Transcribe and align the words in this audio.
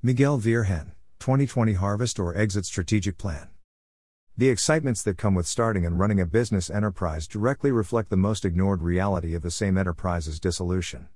Miguel 0.00 0.38
Virgen, 0.38 0.92
2020 1.18 1.72
Harvest 1.72 2.20
or 2.20 2.32
Exit 2.38 2.64
Strategic 2.64 3.18
Plan. 3.18 3.48
The 4.36 4.48
excitements 4.48 5.02
that 5.02 5.18
come 5.18 5.34
with 5.34 5.48
starting 5.48 5.84
and 5.84 5.98
running 5.98 6.20
a 6.20 6.24
business 6.24 6.70
enterprise 6.70 7.26
directly 7.26 7.72
reflect 7.72 8.08
the 8.08 8.16
most 8.16 8.44
ignored 8.44 8.80
reality 8.80 9.34
of 9.34 9.42
the 9.42 9.50
same 9.50 9.76
enterprise's 9.76 10.38
dissolution. 10.38 11.08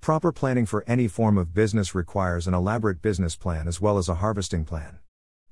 Proper 0.00 0.32
planning 0.32 0.66
for 0.66 0.82
any 0.88 1.06
form 1.06 1.38
of 1.38 1.54
business 1.54 1.94
requires 1.94 2.48
an 2.48 2.54
elaborate 2.54 3.00
business 3.00 3.36
plan 3.36 3.68
as 3.68 3.80
well 3.80 3.98
as 3.98 4.08
a 4.08 4.16
harvesting 4.16 4.64
plan. 4.64 4.98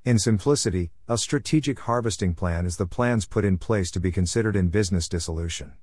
In 0.05 0.19
simplicity, 0.19 0.91
a 1.07 1.17
strategic 1.17 1.79
harvesting 1.79 2.35
plan 2.35 2.67
is 2.67 2.79
the 2.79 2.87
plans 2.87 3.27
put 3.27 3.45
in 3.45 3.59
place 3.59 3.93
to 3.93 4.01
be 4.01 4.11
considered 4.11 4.57
in 4.57 4.71
business 4.71 5.09
dissolution. 5.09 5.75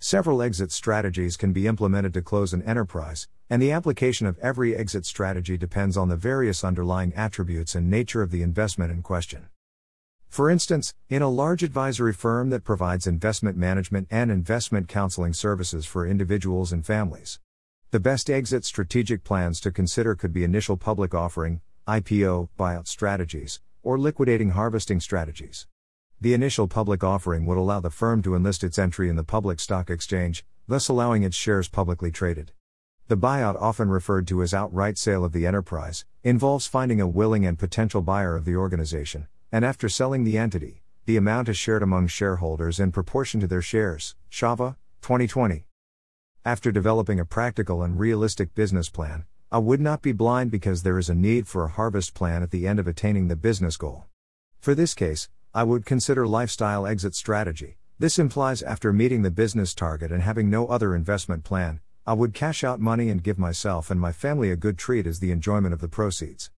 Several 0.00 0.42
exit 0.42 0.70
strategies 0.70 1.36
can 1.36 1.52
be 1.52 1.66
implemented 1.66 2.14
to 2.14 2.22
close 2.22 2.52
an 2.52 2.62
enterprise, 2.62 3.26
and 3.50 3.60
the 3.60 3.72
application 3.72 4.28
of 4.28 4.38
every 4.38 4.76
exit 4.76 5.04
strategy 5.04 5.58
depends 5.58 5.96
on 5.96 6.08
the 6.08 6.16
various 6.16 6.62
underlying 6.62 7.12
attributes 7.14 7.74
and 7.74 7.90
nature 7.90 8.22
of 8.22 8.30
the 8.30 8.42
investment 8.42 8.92
in 8.92 9.02
question. 9.02 9.48
For 10.28 10.50
instance, 10.50 10.94
in 11.08 11.20
a 11.20 11.28
large 11.28 11.64
advisory 11.64 12.12
firm 12.12 12.50
that 12.50 12.62
provides 12.62 13.08
investment 13.08 13.56
management 13.56 14.06
and 14.08 14.30
investment 14.30 14.86
counseling 14.86 15.32
services 15.32 15.84
for 15.84 16.06
individuals 16.06 16.72
and 16.72 16.86
families, 16.86 17.40
the 17.90 17.98
best 17.98 18.30
exit 18.30 18.64
strategic 18.64 19.24
plans 19.24 19.58
to 19.60 19.72
consider 19.72 20.14
could 20.14 20.32
be 20.32 20.44
initial 20.44 20.76
public 20.76 21.12
offering, 21.12 21.60
IPO, 21.88 22.50
buyout 22.56 22.86
strategies, 22.86 23.60
or 23.82 23.98
liquidating 23.98 24.50
harvesting 24.50 25.00
strategies. 25.00 25.66
The 26.20 26.34
initial 26.34 26.66
public 26.66 27.04
offering 27.04 27.46
would 27.46 27.58
allow 27.58 27.78
the 27.78 27.90
firm 27.90 28.22
to 28.22 28.34
enlist 28.34 28.64
its 28.64 28.76
entry 28.76 29.08
in 29.08 29.14
the 29.14 29.22
public 29.22 29.60
stock 29.60 29.88
exchange, 29.88 30.44
thus 30.66 30.88
allowing 30.88 31.22
its 31.22 31.36
shares 31.36 31.68
publicly 31.68 32.10
traded. 32.10 32.50
The 33.06 33.16
buyout, 33.16 33.54
often 33.60 33.88
referred 33.88 34.26
to 34.26 34.42
as 34.42 34.52
outright 34.52 34.98
sale 34.98 35.24
of 35.24 35.32
the 35.32 35.46
enterprise, 35.46 36.04
involves 36.24 36.66
finding 36.66 37.00
a 37.00 37.06
willing 37.06 37.46
and 37.46 37.56
potential 37.56 38.02
buyer 38.02 38.34
of 38.34 38.44
the 38.44 38.56
organization, 38.56 39.28
and 39.52 39.64
after 39.64 39.88
selling 39.88 40.24
the 40.24 40.36
entity, 40.36 40.82
the 41.06 41.16
amount 41.16 41.48
is 41.48 41.56
shared 41.56 41.84
among 41.84 42.08
shareholders 42.08 42.80
in 42.80 42.90
proportion 42.90 43.38
to 43.38 43.46
their 43.46 43.62
shares. 43.62 44.16
Shava, 44.28 44.74
2020. 45.02 45.66
After 46.44 46.72
developing 46.72 47.20
a 47.20 47.24
practical 47.24 47.84
and 47.84 47.96
realistic 47.96 48.56
business 48.56 48.90
plan, 48.90 49.24
I 49.52 49.58
would 49.58 49.80
not 49.80 50.02
be 50.02 50.10
blind 50.10 50.50
because 50.50 50.82
there 50.82 50.98
is 50.98 51.08
a 51.08 51.14
need 51.14 51.46
for 51.46 51.64
a 51.64 51.70
harvest 51.70 52.12
plan 52.12 52.42
at 52.42 52.50
the 52.50 52.66
end 52.66 52.80
of 52.80 52.88
attaining 52.88 53.28
the 53.28 53.36
business 53.36 53.76
goal. 53.76 54.06
For 54.60 54.74
this 54.74 54.92
case, 54.92 55.28
I 55.54 55.62
would 55.62 55.86
consider 55.86 56.26
lifestyle 56.26 56.86
exit 56.86 57.14
strategy. 57.14 57.78
This 57.98 58.18
implies 58.18 58.62
after 58.62 58.92
meeting 58.92 59.22
the 59.22 59.30
business 59.30 59.74
target 59.74 60.12
and 60.12 60.22
having 60.22 60.50
no 60.50 60.66
other 60.66 60.94
investment 60.94 61.42
plan, 61.42 61.80
I 62.06 62.12
would 62.12 62.34
cash 62.34 62.62
out 62.62 62.80
money 62.80 63.08
and 63.08 63.22
give 63.22 63.38
myself 63.38 63.90
and 63.90 63.98
my 63.98 64.12
family 64.12 64.50
a 64.50 64.56
good 64.56 64.76
treat 64.76 65.06
as 65.06 65.20
the 65.20 65.30
enjoyment 65.30 65.72
of 65.72 65.80
the 65.80 65.88
proceeds. 65.88 66.50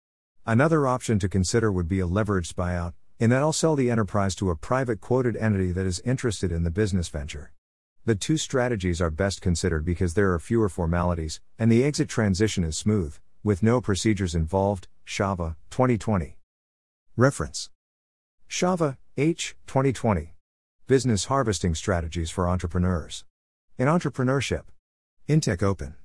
Another 0.46 0.88
option 0.88 1.20
to 1.20 1.30
consider 1.30 1.72
would 1.72 1.88
be 1.88 2.00
a 2.00 2.08
leveraged 2.08 2.56
buyout, 2.56 2.94
in 3.20 3.30
that 3.30 3.44
I'll 3.44 3.54
sell 3.54 3.76
the 3.76 3.92
enterprise 3.92 4.34
to 4.36 4.50
a 4.50 4.56
private 4.56 5.02
quoted 5.02 5.38
entity 5.38 5.72
that 5.72 5.86
is 5.86 6.00
interested 6.02 6.52
in 6.52 6.64
the 6.64 6.72
business 6.72 7.10
venture. 7.10 7.52
The 8.06 8.16
two 8.16 8.38
strategies 8.38 9.00
are 9.02 9.12
best 9.12 9.40
considered 9.40 9.86
because 9.86 10.16
there 10.16 10.34
are 10.34 10.40
fewer 10.40 10.68
formalities, 10.68 11.42
and 11.60 11.72
the 11.72 11.84
exit 11.84 12.10
transition 12.10 12.64
is 12.64 12.76
smooth, 12.76 13.16
with 13.44 13.62
no 13.62 13.82
procedures 13.82 14.34
involved. 14.34 14.88
Shava, 15.06 15.56
2020. 15.70 16.38
Reference 17.16 17.70
Shava, 18.50 18.98
H. 19.16 19.56
2020. 19.68 20.34
Business 20.88 21.26
Harvesting 21.26 21.76
Strategies 21.76 22.32
for 22.32 22.50
Entrepreneurs. 22.50 23.24
In 23.78 23.88
Entrepreneurship. 23.88 24.64
Intech 25.28 25.62
Open. 25.62 26.00